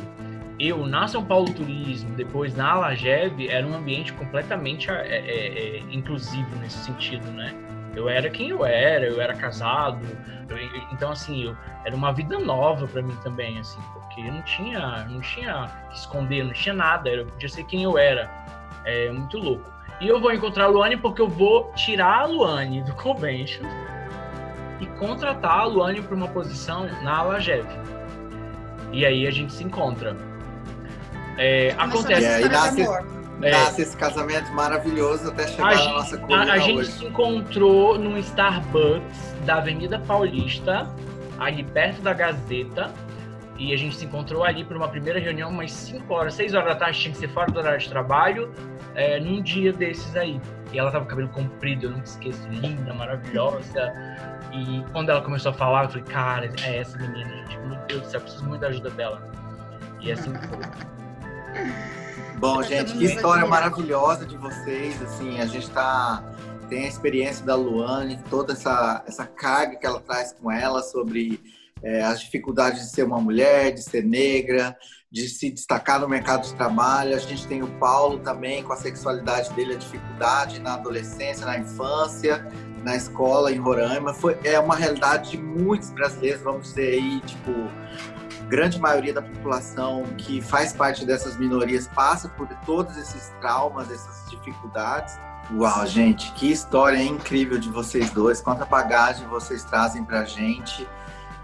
[0.58, 5.78] eu na São Paulo Turismo, depois na Alagev, era um ambiente completamente é, é, é,
[5.90, 7.54] inclusivo nesse sentido, né?
[7.94, 10.04] Eu era quem eu era, eu era casado,
[10.48, 10.58] eu,
[10.92, 15.04] então assim, eu, era uma vida nova para mim também, assim, porque eu não tinha,
[15.08, 18.30] não tinha que esconder, não tinha nada, eu podia ser quem eu era.
[18.84, 19.70] É muito louco.
[20.00, 23.64] E eu vou encontrar a Luane porque eu vou tirar a Luane do convention
[24.80, 27.66] e contratar a Luane para uma posição na Alagev.
[28.92, 30.16] E aí a gente se encontra.
[31.38, 32.22] É, acontece.
[32.22, 32.82] E aí nasce,
[33.42, 37.98] é, nasce esse casamento maravilhoso até chegar na nossa coluna A, a gente se encontrou
[37.98, 40.92] num Starbucks da Avenida Paulista,
[41.38, 42.92] ali perto da Gazeta.
[43.56, 46.68] E a gente se encontrou ali para uma primeira reunião, umas 5 horas, 6 horas
[46.68, 48.52] da tarde, tinha que ser fora do horário de trabalho
[48.94, 50.40] é, num dia desses aí.
[50.72, 53.92] E ela tava com o cabelo comprido, eu nunca esqueço, linda, maravilhosa.
[54.52, 57.58] E quando ela começou a falar, eu falei, cara, é essa menina, gente.
[57.58, 59.28] Meu Deus do céu, eu preciso muito da ajuda dela.
[60.00, 60.97] E assim foi.
[62.38, 65.00] Bom, gente, que história maravilhosa de vocês.
[65.02, 66.22] Assim, a gente tá
[66.68, 71.40] tem a experiência da Luane, toda essa, essa carga que ela traz com ela sobre
[71.82, 74.76] é, as dificuldades de ser uma mulher, de ser negra,
[75.10, 77.14] de se destacar no mercado de trabalho.
[77.14, 81.58] A gente tem o Paulo também com a sexualidade dele, a dificuldade na adolescência, na
[81.58, 82.46] infância,
[82.84, 84.12] na escola em Roraima.
[84.12, 87.52] Foi, é uma realidade de muitos brasileiros, vamos dizer aí, tipo,
[88.48, 94.30] grande maioria da população que faz parte dessas minorias passa por todos esses traumas, essas
[94.30, 95.18] dificuldades.
[95.52, 100.86] Uau, gente, que história incrível de vocês dois, quanta bagagem vocês trazem para a gente.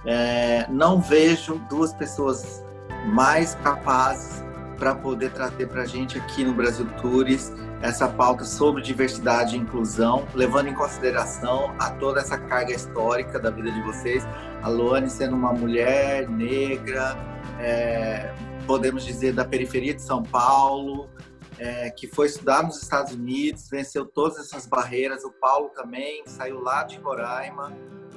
[0.05, 2.63] É, não vejo duas pessoas
[3.07, 4.43] mais capazes
[4.79, 9.59] para poder trazer para a gente aqui no Brasil Tours essa pauta sobre diversidade e
[9.59, 14.25] inclusão, levando em consideração a toda essa carga histórica da vida de vocês.
[14.63, 17.17] A Luane sendo uma mulher negra,
[17.59, 18.35] é,
[18.67, 21.11] podemos dizer da periferia de São Paulo,
[21.59, 25.25] é, que foi estudar nos Estados Unidos, venceu todas essas barreiras.
[25.25, 27.73] O Paulo também saiu lá de Roraima.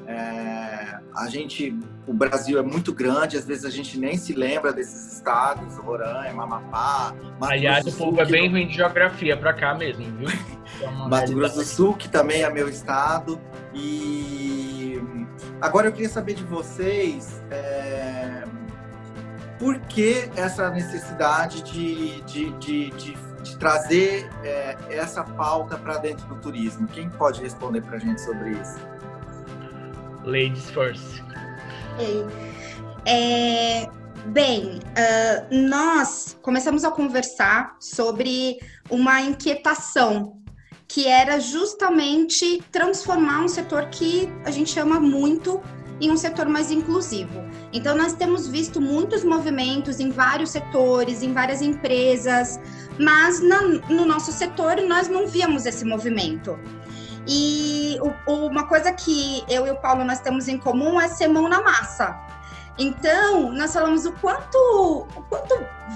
[0.08, 4.72] É, a gente, o Brasil é muito grande, às vezes a gente nem se lembra
[4.72, 7.14] desses estados, Roraima, Amapá.
[7.38, 10.30] Mato Aliás, o povo é bem ruim de geografia para cá mesmo, viu?
[10.80, 13.42] É Mato Grosso do Sul, que também é meu estado.
[13.74, 15.02] E
[15.60, 17.42] agora eu queria saber de vocês.
[17.50, 18.44] É...
[19.58, 26.28] Por que essa necessidade de, de, de, de, de trazer é, essa pauta para dentro
[26.28, 26.88] do turismo?
[26.88, 28.78] Quem pode responder para a gente sobre isso?
[30.28, 31.24] Ladies first.
[33.06, 33.88] É,
[34.26, 38.60] bem, uh, nós começamos a conversar sobre
[38.90, 40.38] uma inquietação
[40.86, 45.62] que era justamente transformar um setor que a gente ama muito
[46.00, 47.42] em um setor mais inclusivo.
[47.72, 52.60] Então, nós temos visto muitos movimentos em vários setores, em várias empresas,
[53.00, 56.60] mas na, no nosso setor nós não víamos esse movimento.
[57.28, 61.28] E o, uma coisa que eu e o Paulo nós temos em comum é ser
[61.28, 62.18] mão na massa.
[62.80, 65.47] Então, nós falamos o quanto, o quanto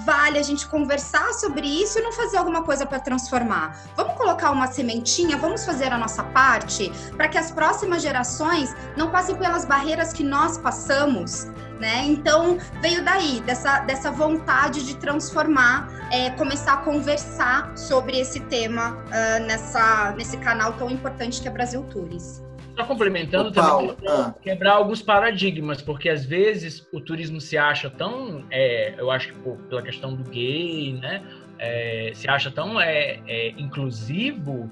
[0.04, 3.78] vale a gente conversar sobre isso e não fazer alguma coisa para transformar.
[3.96, 9.10] Vamos colocar uma sementinha, vamos fazer a nossa parte para que as próximas gerações não
[9.10, 11.46] passem pelas barreiras que nós passamos.
[11.80, 12.04] Né?
[12.04, 18.92] Então veio daí dessa, dessa vontade de transformar, é, começar a conversar sobre esse tema
[18.92, 22.40] uh, nessa, nesse canal tão importante que é Brasil Tours.
[22.76, 24.34] Só complementando o também, ah.
[24.40, 29.34] quebrar alguns paradigmas, porque às vezes o turismo se acha tão, é, eu acho que
[29.40, 31.22] pô, pela questão do gay, né,
[31.58, 34.70] é, se acha tão é, é, inclusivo,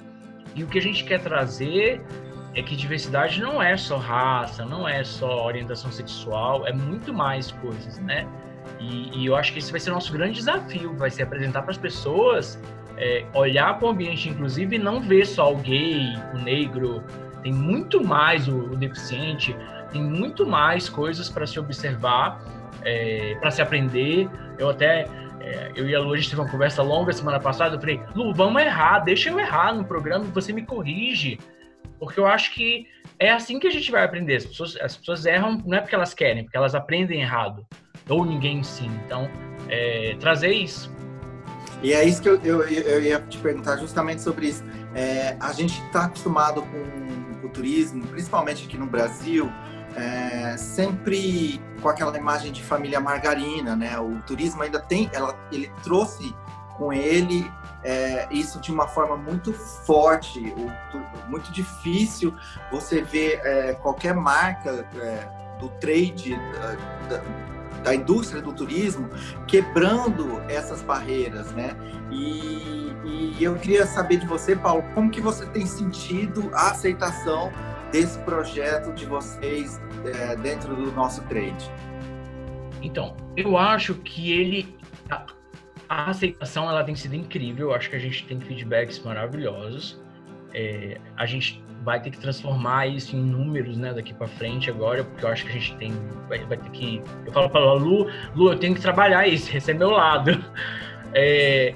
[0.55, 2.03] e o que a gente quer trazer
[2.55, 7.53] é que diversidade não é só raça, não é só orientação sexual, é muito mais
[7.53, 8.27] coisas, né?
[8.81, 11.63] E, e eu acho que esse vai ser o nosso grande desafio, vai ser apresentar
[11.63, 12.61] para as pessoas,
[12.97, 17.05] é, olhar para o ambiente inclusive e não ver só o gay, o negro,
[17.43, 19.57] tem muito mais o, o deficiente,
[19.93, 22.41] tem muito mais coisas para se observar,
[22.83, 24.29] é, para se aprender.
[24.59, 25.07] Eu até,
[25.41, 28.01] é, eu e a Lu, a gente teve uma conversa longa semana passada, eu falei,
[28.15, 31.39] Lu, vamos errar, deixa eu errar no programa você me corrige.
[31.99, 32.87] Porque eu acho que
[33.19, 34.37] é assim que a gente vai aprender.
[34.37, 37.67] As pessoas, as pessoas erram não é porque elas querem, porque elas aprendem errado.
[38.09, 38.95] Ou ninguém ensina.
[39.05, 39.31] Então,
[39.69, 40.91] é, trazer isso.
[41.83, 44.65] E é isso que eu, eu, eu ia te perguntar justamente sobre isso.
[44.95, 47.10] É, a gente está acostumado com
[47.51, 49.51] turismo, principalmente aqui no Brasil,
[49.97, 53.99] é, sempre com aquela imagem de família margarina, né?
[53.99, 56.35] O turismo ainda tem, ela, ele trouxe
[56.77, 57.51] com ele
[57.83, 60.41] é, isso de uma forma muito forte,
[61.29, 62.35] muito difícil
[62.71, 67.23] você ver é, qualquer marca é, do trade, da, da,
[67.83, 69.09] da, indústria do turismo,
[69.47, 71.77] quebrando essas barreiras, né?
[72.11, 77.53] E, e eu queria saber de você, Paulo, como que você tem sentido a aceitação
[77.91, 81.71] desse projeto de vocês é, dentro do nosso trade?
[82.83, 84.77] Então, eu acho que ele
[85.11, 85.27] a,
[85.89, 87.71] a, aceitação ela tem sido incrível.
[87.71, 90.01] Eu acho que a gente tem feedbacks maravilhosos.
[90.53, 95.05] É, a gente vai ter que transformar isso em números, né, daqui para frente agora,
[95.05, 95.93] porque eu acho que a gente tem
[96.29, 99.71] vai, vai ter que eu falo para Lu, Lu, eu tenho que trabalhar isso, esse
[99.71, 100.33] é meu lado.
[101.13, 101.75] É,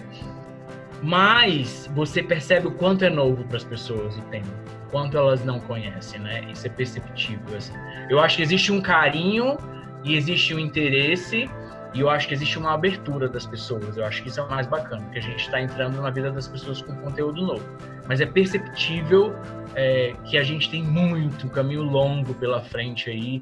[1.03, 4.47] mas você percebe o quanto é novo para as pessoas o tema,
[4.93, 6.45] quanto elas não conhecem, né?
[6.53, 7.57] Isso é perceptível.
[7.57, 7.73] Assim.
[8.09, 9.59] Eu acho que existe um carinho
[10.05, 11.51] e existe um interesse
[11.95, 13.97] e eu acho que existe uma abertura das pessoas.
[13.97, 16.31] Eu acho que isso é o mais bacana, porque a gente está entrando na vida
[16.31, 17.65] das pessoas com conteúdo novo.
[18.09, 19.33] Mas é perceptível
[19.77, 23.41] é, que a gente tem muito, caminho longo pela frente aí,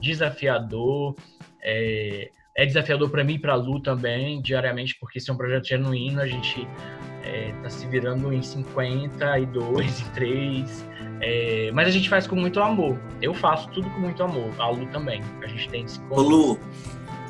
[0.00, 1.14] desafiador.
[1.62, 5.36] É, é desafiador para mim e para a Lu também, diariamente, porque esse é um
[5.36, 6.68] projeto genuíno, a gente
[7.24, 10.88] é, tá se virando em 52 e 3,
[11.20, 12.96] é, mas a gente faz com muito amor.
[13.20, 15.20] Eu faço tudo com muito amor, a Lu também.
[15.42, 16.60] A gente tem esse Ô Lu,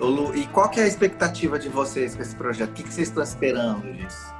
[0.00, 2.70] Ô Lu, e qual que é a expectativa de vocês com esse projeto?
[2.70, 4.34] O que, que vocês estão esperando disso?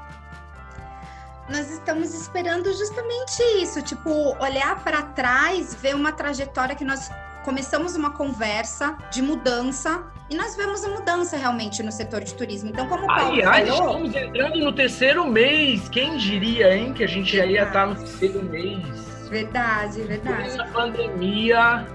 [1.49, 4.11] Nós estamos esperando justamente isso, tipo,
[4.43, 7.11] olhar para trás, ver uma trajetória que nós
[7.45, 12.71] começamos uma conversa de mudança E nós vemos a mudança realmente no setor de turismo.
[12.71, 14.07] Então, como o Paulo Aliás, falou...
[14.07, 15.87] estamos entrando no terceiro mês.
[15.91, 18.83] Quem diria, hein, que a gente já ia estar no terceiro mês.
[19.29, 20.37] Verdade, verdade.
[20.37, 21.87] Com essa pandemia,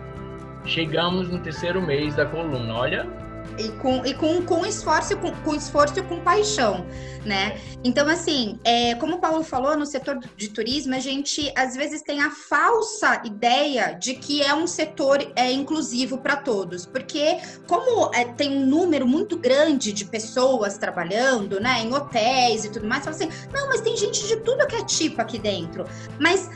[0.64, 2.72] chegamos no terceiro mês da coluna.
[2.76, 3.08] Olha,
[3.58, 6.86] e com, e com, com esforço, com, com esforço e com paixão,
[7.26, 7.60] né?
[7.84, 12.02] Então, assim, é, como o Paulo falou, no setor de turismo, a gente às vezes
[12.02, 18.14] tem a falsa ideia de que é um setor é, inclusivo para todos, porque como
[18.14, 23.04] é, tem um número muito grande de pessoas trabalhando, né, em hotéis e tudo mais,
[23.04, 25.86] fala assim, não, mas tem gente de tudo que é tipo aqui dentro.
[26.20, 26.50] Mas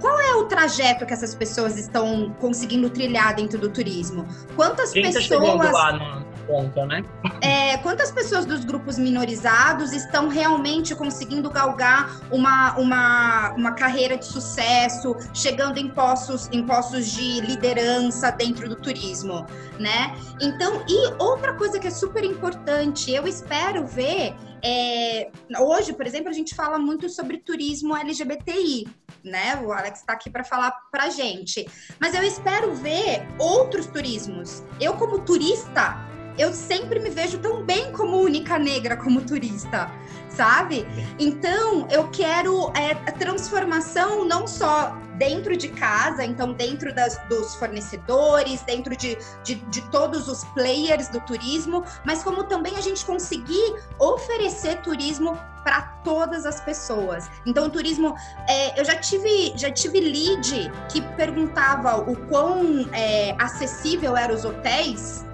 [0.00, 4.26] qual é o trajeto que essas pessoas estão conseguindo trilhar dentro do turismo?
[4.56, 5.28] Quantas Quem pessoas.
[5.28, 5.36] Tá
[5.70, 6.39] lá no
[6.86, 7.04] né?
[7.40, 14.26] É, quantas pessoas dos grupos minorizados estão realmente conseguindo galgar uma, uma, uma carreira de
[14.26, 19.46] sucesso, chegando em postos, em postos de liderança dentro do turismo,
[19.78, 20.14] né?
[20.40, 24.34] Então, e outra coisa que é super importante, eu espero ver.
[24.62, 28.86] É, hoje, por exemplo, a gente fala muito sobre turismo LGBTI,
[29.24, 29.56] né?
[29.64, 31.66] O Alex está aqui para falar para gente.
[31.98, 34.62] Mas eu espero ver outros turismos.
[34.80, 35.96] Eu, como turista,
[36.38, 39.90] eu sempre me vejo tão bem como única negra, como turista,
[40.28, 40.86] sabe?
[41.18, 47.54] Então, eu quero é, a transformação não só dentro de casa, então dentro das, dos
[47.56, 53.04] fornecedores, dentro de, de, de, todos os players do turismo, mas como também a gente
[53.04, 57.30] conseguir oferecer turismo para todas as pessoas.
[57.44, 58.14] Então, o turismo,
[58.48, 64.46] é, eu já tive, já tive lead que perguntava o quão é, acessível eram os
[64.46, 65.28] hotéis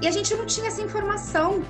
[0.00, 1.62] e a gente não tinha essa informação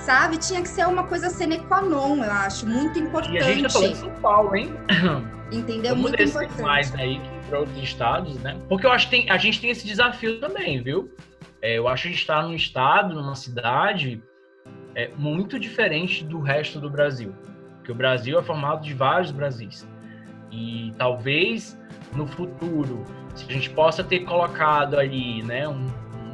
[0.00, 0.38] sabe?
[0.38, 3.36] Tinha que ser uma coisa sine qua non, eu acho, muito importante.
[3.36, 4.74] E a gente tá falando de São Paulo, hein?
[5.52, 5.94] Entendeu?
[5.94, 6.62] Vamos muito importante.
[6.62, 8.56] mais aí para outros estados, né?
[8.68, 11.12] Porque eu acho que tem, a gente tem esse desafio também, viu?
[11.60, 14.22] É, eu acho que a gente está num estado, numa cidade
[14.94, 17.34] é, muito diferente do resto do Brasil.
[17.76, 19.86] Porque o Brasil é formado de vários Brasis.
[20.50, 21.78] E talvez
[22.14, 23.04] no futuro,
[23.34, 25.86] se a gente possa ter colocado ali, né, um,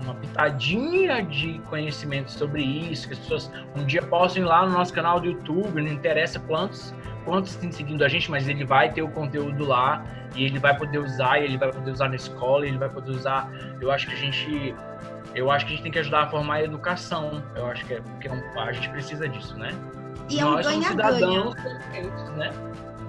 [0.07, 4.73] uma pitadinha de conhecimento sobre isso, que as pessoas um dia possam ir lá no
[4.73, 8.92] nosso canal do YouTube, não interessa quantos quantos estão seguindo a gente, mas ele vai
[8.92, 10.05] ter o conteúdo lá
[10.37, 13.11] e ele vai poder usar, e ele vai poder usar na escola, ele vai poder
[13.11, 13.51] usar.
[13.81, 14.75] Eu acho que a gente
[15.35, 17.42] eu acho que a gente tem que ajudar a formar a educação.
[17.55, 19.69] Eu acho que, é, porque é a gente precisa disso, né?
[20.31, 21.45] E é um ganha-ganha.
[22.37, 22.51] Né?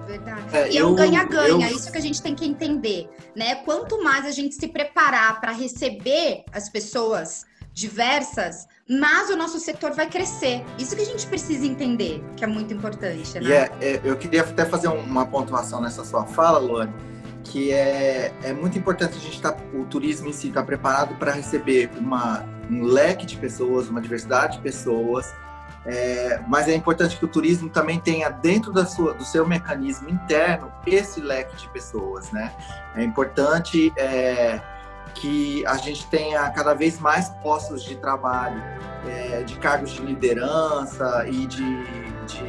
[0.08, 0.56] Verdade.
[0.56, 1.76] É, e é um ganha-ganha, eu...
[1.76, 3.56] isso que a gente tem que entender, né?
[3.56, 7.44] Quanto mais a gente se preparar para receber as pessoas
[7.74, 10.64] diversas, mais o nosso setor vai crescer.
[10.78, 13.48] Isso que a gente precisa entender, que é muito importante, né?
[13.48, 16.92] Yeah, é, eu queria até fazer uma pontuação nessa sua fala, Luane,
[17.44, 20.66] que é, é muito importante a gente estar, tá, o turismo em si estar tá
[20.66, 25.32] preparado para receber uma, um leque de pessoas, uma diversidade de pessoas,
[25.86, 30.08] é, mas é importante que o turismo também tenha dentro da sua, do seu mecanismo
[30.08, 32.52] interno esse leque de pessoas, né?
[32.94, 34.60] É importante é,
[35.14, 38.62] que a gente tenha cada vez mais postos de trabalho,
[39.06, 41.84] é, de cargos de liderança e de,
[42.26, 42.44] de,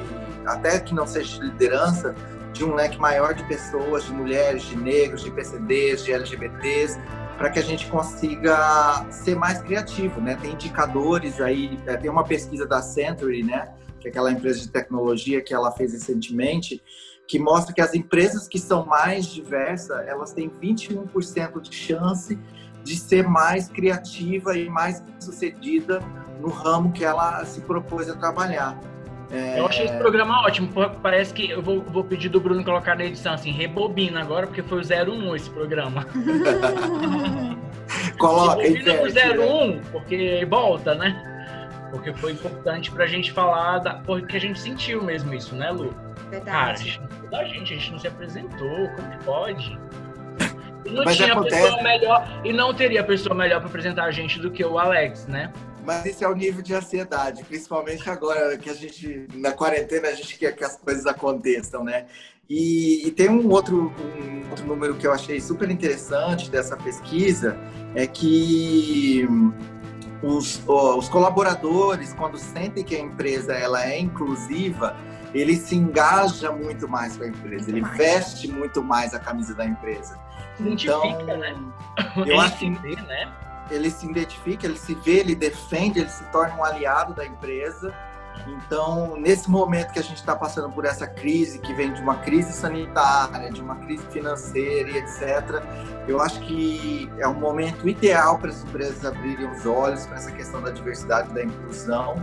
[0.45, 2.13] até que não seja de liderança,
[2.51, 6.99] de um leque maior de pessoas, de mulheres, de negros, de PCDs, de LGBTs,
[7.39, 10.37] para que a gente consiga ser mais criativo, né?
[10.39, 13.69] Tem indicadores aí, é, tem uma pesquisa da Century, né?
[13.97, 16.83] Que é aquela empresa de tecnologia que ela fez recentemente,
[17.25, 22.37] que mostra que as empresas que são mais diversas, elas têm 21% de chance
[22.83, 26.01] de ser mais criativa e mais sucedida
[26.41, 28.77] no ramo que ela se propôs a trabalhar.
[29.31, 29.59] É...
[29.59, 30.69] Eu achei esse programa ótimo.
[31.01, 34.63] Parece que eu vou, vou, pedir do Bruno colocar na edição assim, rebobina agora, porque
[34.63, 36.05] foi o 01 esse programa.
[38.17, 41.25] Coloca, Rebobina o 01, porque volta, né?
[41.91, 43.95] Porque foi importante pra gente falar da.
[43.95, 45.93] Porque a gente sentiu mesmo isso, né, Lu?
[46.29, 47.01] Verdade.
[47.31, 49.79] Cara, a gente, a gente não se apresentou, como que pode?
[50.85, 51.61] E não Mas tinha acontece...
[51.61, 55.27] pessoa melhor, e não teria pessoa melhor para apresentar a gente do que o Alex,
[55.27, 55.51] né?
[55.89, 60.13] Mas esse é o nível de ansiedade, principalmente agora que a gente, na quarentena, a
[60.13, 62.05] gente quer que as coisas aconteçam, né?
[62.47, 67.57] E, e tem um outro, um outro número que eu achei super interessante dessa pesquisa,
[67.95, 69.27] é que
[70.21, 74.95] os, os colaboradores, quando sentem que a empresa ela é inclusiva,
[75.33, 77.97] ele se engaja muito mais com a empresa, muito ele mais.
[77.97, 80.19] veste muito mais a camisa da empresa.
[80.59, 81.55] Então, né?
[82.27, 83.48] eu acho que, né?
[83.69, 87.93] Ele se identifica, ele se vê, ele defende, ele se torna um aliado da empresa.
[88.47, 92.15] Então, nesse momento que a gente está passando por essa crise, que vem de uma
[92.17, 95.61] crise sanitária, de uma crise financeira e etc.,
[96.07, 100.31] eu acho que é um momento ideal para as empresas abrirem os olhos para essa
[100.31, 102.15] questão da diversidade e da inclusão,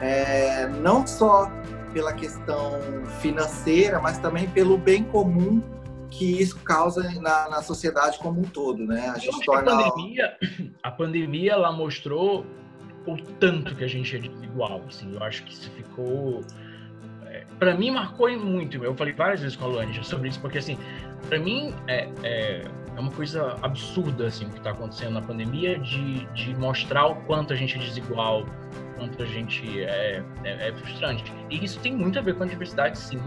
[0.00, 1.50] é, não só
[1.92, 2.80] pela questão
[3.20, 5.62] financeira, mas também pelo bem comum
[6.10, 9.08] que isso causa na, na sociedade como um todo, né?
[9.08, 9.72] A gente torna...
[9.72, 10.36] a pandemia,
[10.82, 12.46] a pandemia ela mostrou
[13.06, 15.12] o tanto que a gente é desigual, assim.
[15.12, 16.42] Eu acho que isso ficou
[17.34, 18.82] é, para mim marcou muito.
[18.82, 20.78] Eu falei várias vezes com a Luane sobre isso, porque assim,
[21.28, 22.64] para mim é, é,
[22.96, 27.16] é, uma coisa absurda assim o que está acontecendo na pandemia de, de mostrar o
[27.22, 28.46] quanto a gente é desigual,
[28.96, 31.24] quanto a gente é, é, é frustrante.
[31.50, 33.20] E isso tem muito a ver com a diversidade, sim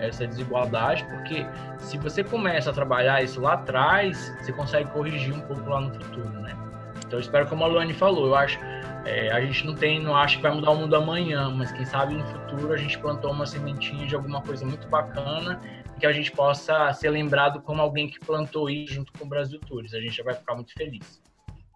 [0.00, 1.46] essa desigualdade, porque
[1.78, 5.92] se você começa a trabalhar isso lá atrás, você consegue corrigir um pouco lá no
[5.92, 6.56] futuro, né?
[6.98, 8.58] Então, eu espero, como a Luane falou, eu acho,
[9.04, 11.84] é, a gente não tem, não acha que vai mudar o mundo amanhã, mas quem
[11.86, 15.58] sabe no futuro a gente plantou uma sementinha de alguma coisa muito bacana
[15.98, 19.58] que a gente possa ser lembrado como alguém que plantou isso junto com o Brasil
[19.60, 19.92] Tours.
[19.94, 21.20] A gente já vai ficar muito feliz.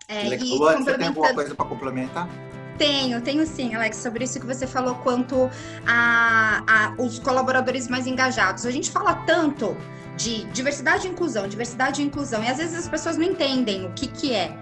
[0.08, 2.28] É, Luane, você tem alguma coisa para complementar?
[2.78, 5.50] Tenho, tenho sim, Alex, sobre isso que você falou quanto
[5.86, 8.66] a, a os colaboradores mais engajados.
[8.66, 9.76] A gente fala tanto
[10.16, 13.92] de diversidade e inclusão, diversidade e inclusão, e às vezes as pessoas não entendem o
[13.92, 14.56] que, que é.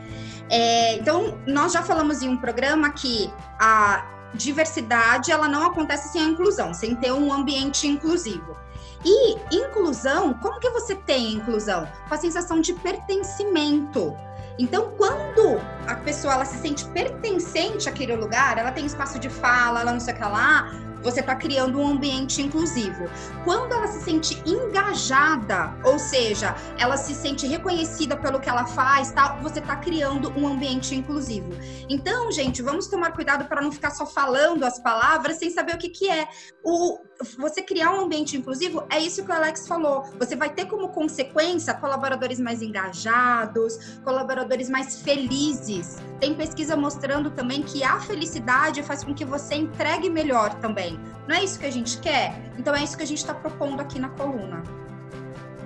[0.49, 6.23] é então, nós já falamos em um programa que a diversidade ela não acontece sem
[6.23, 8.57] a inclusão, sem ter um ambiente inclusivo.
[9.05, 11.89] E inclusão, como que você tem inclusão?
[12.09, 14.15] Com a sensação de pertencimento.
[14.61, 19.81] Então, quando a pessoa ela se sente pertencente àquele lugar, ela tem espaço de fala,
[19.81, 20.71] ela não sei o que lá,
[21.03, 23.09] você está criando um ambiente inclusivo.
[23.45, 29.13] Quando ela se sente engajada, ou seja, ela se sente reconhecida pelo que ela faz,
[29.13, 31.51] tá, você está criando um ambiente inclusivo.
[31.89, 35.79] Então, gente, vamos tomar cuidado para não ficar só falando as palavras sem saber o
[35.79, 36.29] que, que é.
[36.63, 36.99] O,
[37.39, 40.05] você criar um ambiente inclusivo é isso que o Alex falou.
[40.19, 45.99] Você vai ter como consequência colaboradores mais engajados, colaboradores mais felizes.
[46.21, 50.99] Tem pesquisa mostrando também que a felicidade faz com que você entregue melhor também também.
[51.29, 52.35] Não é isso que a gente quer?
[52.59, 54.63] Então é isso que a gente está propondo aqui na coluna.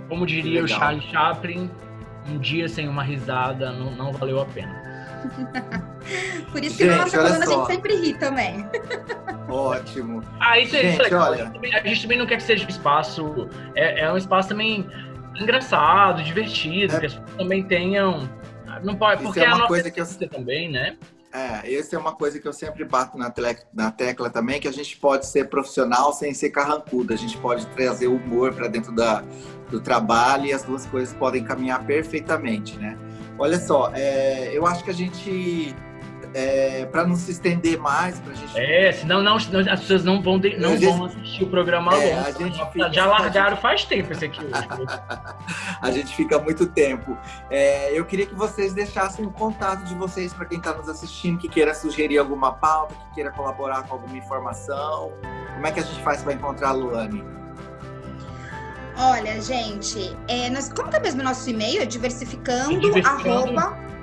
[0.08, 1.70] Como diria o Charles Chaplin,
[2.28, 4.82] um dia sem uma risada não, não valeu a pena.
[6.52, 7.52] Por isso que gente, na nossa coluna só.
[7.52, 8.66] a gente sempre ri também.
[9.48, 10.22] Ótimo.
[10.38, 11.18] Ah, isso, gente, isso é.
[11.18, 11.52] Olha...
[11.82, 13.48] A, gente também, não quer que seja um espaço.
[13.74, 14.86] É, é um espaço também
[15.40, 17.00] engraçado, divertido, é.
[17.00, 18.28] que as pessoas também tenham.
[18.82, 20.96] Não pode, porque é, é uma a nossa coisa que eu também, né?
[21.34, 24.68] É, essa é uma coisa que eu sempre bato na, tele, na tecla também, que
[24.68, 28.92] a gente pode ser profissional sem ser carrancudo, a gente pode trazer humor para dentro
[28.92, 29.24] da,
[29.68, 32.96] do trabalho e as duas coisas podem caminhar perfeitamente, né?
[33.36, 35.74] Olha só, é, eu acho que a gente
[36.34, 38.58] é, para não se estender mais, pra gente.
[38.58, 42.16] É, senão não, senão as pessoas não vão, de, não vão assistir o programa é,
[42.16, 42.26] longo.
[42.26, 44.52] A gente fica, Já largaram faz tempo esse aqui hoje.
[45.80, 47.16] a gente fica muito tempo.
[47.48, 51.38] É, eu queria que vocês deixassem o contato de vocês para quem está nos assistindo,
[51.38, 55.12] que queira sugerir alguma pauta, que queira colaborar com alguma informação.
[55.54, 57.24] Como é que a gente faz para encontrar a Luane?
[58.96, 61.82] Olha, gente, é, nós, como que é mesmo o nosso e-mail?
[61.82, 63.58] É diversificando, diversificando.
[63.60, 63.93] arroba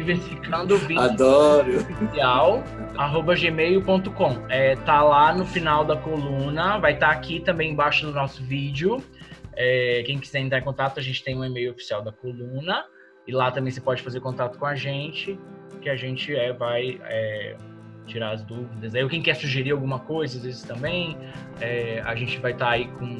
[0.00, 1.76] diversificando vídeo Adoro.
[1.76, 2.64] oficial,
[2.96, 4.46] arroba gmail.com.
[4.48, 8.42] É, tá lá no final da coluna, vai estar tá aqui também embaixo do nosso
[8.42, 9.02] vídeo.
[9.54, 12.84] É, quem quiser entrar em contato, a gente tem um e-mail oficial da coluna.
[13.26, 15.38] E lá também você pode fazer contato com a gente,
[15.80, 17.56] que a gente é, vai é,
[18.06, 18.94] tirar as dúvidas.
[18.94, 21.16] Aí quem quer sugerir alguma coisa, às vezes também,
[21.60, 23.18] é, a gente vai estar tá aí com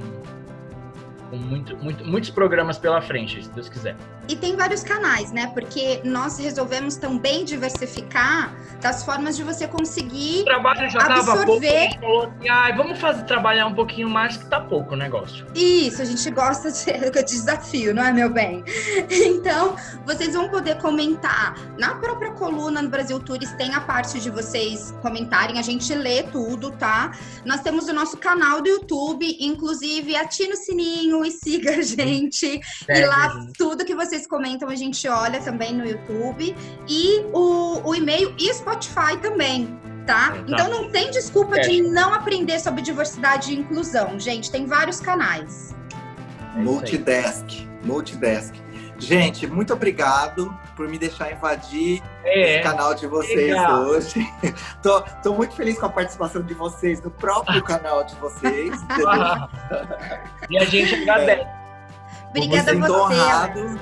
[1.31, 3.97] com muito, muito, muitos programas pela frente, se Deus quiser.
[4.31, 5.49] E tem vários canais, né?
[5.53, 10.43] Porque nós resolvemos também diversificar das formas de você conseguir.
[10.43, 14.09] O trabalho já estava pouco, a gente falou assim, ah, vamos fazer trabalhar um pouquinho
[14.09, 15.45] mais, que tá pouco o negócio.
[15.53, 18.64] Isso, a gente gosta de, de desafio, não é, meu bem?
[19.11, 19.75] Então,
[20.07, 21.57] vocês vão poder comentar.
[21.77, 26.23] Na própria coluna no Brasil Tours tem a parte de vocês comentarem, a gente lê
[26.23, 27.11] tudo, tá?
[27.45, 32.61] Nós temos o nosso canal do YouTube, inclusive atina o sininho e siga a gente.
[32.88, 33.53] É, e lá, gente.
[33.59, 36.57] tudo que vocês comentam, a gente olha também no YouTube.
[36.89, 39.79] E o, o e-mail e Spotify também.
[40.07, 40.35] Tá?
[40.49, 41.61] Então não tem desculpa é.
[41.61, 44.51] de não aprender sobre diversidade e inclusão, gente.
[44.51, 45.77] Tem vários canais.
[46.57, 48.55] É multidesk, multidesk.
[49.01, 53.81] Gente, muito obrigado por me deixar invadir é, esse canal de vocês legal.
[53.81, 54.27] hoje.
[54.83, 58.79] tô, tô muito feliz com a participação de vocês no próprio canal de vocês.
[60.51, 61.41] e a gente agradece.
[61.43, 61.61] É.
[62.29, 62.93] Obrigada a você.
[62.93, 63.81] Honrado,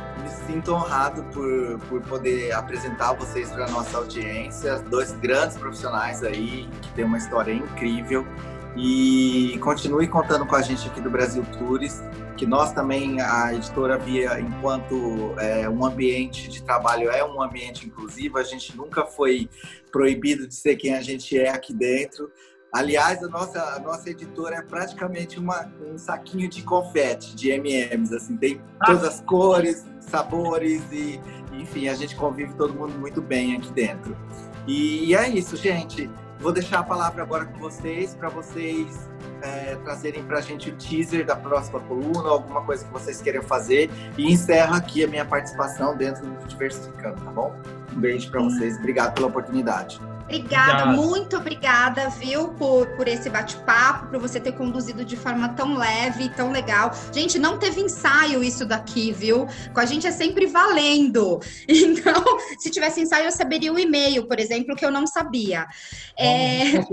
[0.48, 6.92] sinto honrado por, por poder apresentar vocês para nossa audiência, dois grandes profissionais aí que
[6.94, 8.26] têm uma história incrível
[8.74, 12.02] e continue contando com a gente aqui do Brasil Tours,
[12.34, 17.86] que nós também, a editora via enquanto é, um ambiente de trabalho é um ambiente
[17.86, 19.50] inclusivo, a gente nunca foi
[19.92, 22.32] proibido de ser quem a gente é aqui dentro.
[22.72, 28.12] Aliás, a nossa, a nossa editora é praticamente uma, um saquinho de confete, de M&M's,
[28.12, 31.18] assim, tem todas as cores, sabores e,
[31.52, 34.16] enfim, a gente convive todo mundo muito bem aqui dentro.
[34.66, 36.10] E é isso, gente.
[36.40, 39.08] Vou deixar a palavra agora com vocês, para vocês
[39.42, 43.42] é, trazerem para a gente o teaser da próxima coluna, alguma coisa que vocês queiram
[43.42, 43.90] fazer.
[44.16, 47.56] E encerro aqui a minha participação dentro do Diversificando, tá bom?
[47.92, 48.76] Um beijo para vocês.
[48.76, 50.00] Obrigado pela oportunidade.
[50.28, 50.96] Obrigada, Obrigado.
[50.96, 56.24] muito obrigada, viu, por, por esse bate-papo, por você ter conduzido de forma tão leve
[56.24, 56.92] e tão legal.
[57.10, 59.46] Gente, não teve ensaio isso daqui, viu?
[59.72, 61.40] Com a gente é sempre valendo.
[61.88, 62.22] Então,
[62.58, 65.66] se tivesse ensaio, eu saberia o e-mail, por exemplo, que eu não sabia.
[66.18, 66.74] É...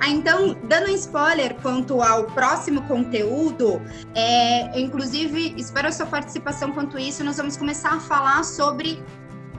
[0.00, 3.80] ah, então, dando um spoiler quanto ao próximo conteúdo,
[4.14, 9.02] é, inclusive, espero a sua participação quanto isso, nós vamos começar a falar sobre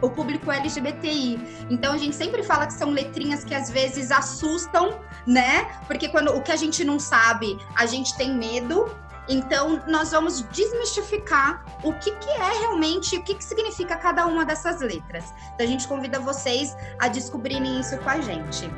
[0.01, 1.65] o público LGBTI.
[1.69, 5.67] Então a gente sempre fala que são letrinhas que às vezes assustam, né?
[5.87, 8.89] Porque quando o que a gente não sabe, a gente tem medo.
[9.27, 14.43] Então nós vamos desmistificar o que, que é realmente, o que, que significa cada uma
[14.43, 15.33] dessas letras.
[15.53, 18.69] Então a gente convida vocês a descobrirem isso com a gente.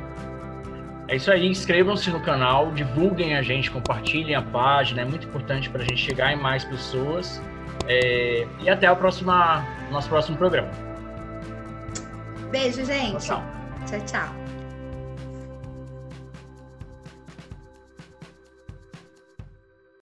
[1.08, 5.68] É isso aí, inscrevam-se no canal, divulguem a gente, compartilhem a página, é muito importante
[5.68, 7.42] para a gente chegar em mais pessoas.
[7.88, 8.46] É...
[8.60, 8.98] E até o
[9.90, 10.91] nosso próximo programa.
[12.52, 13.26] Beijo, gente.
[13.26, 13.42] Tchau,
[13.86, 14.00] tchau.
[14.04, 14.41] tchau.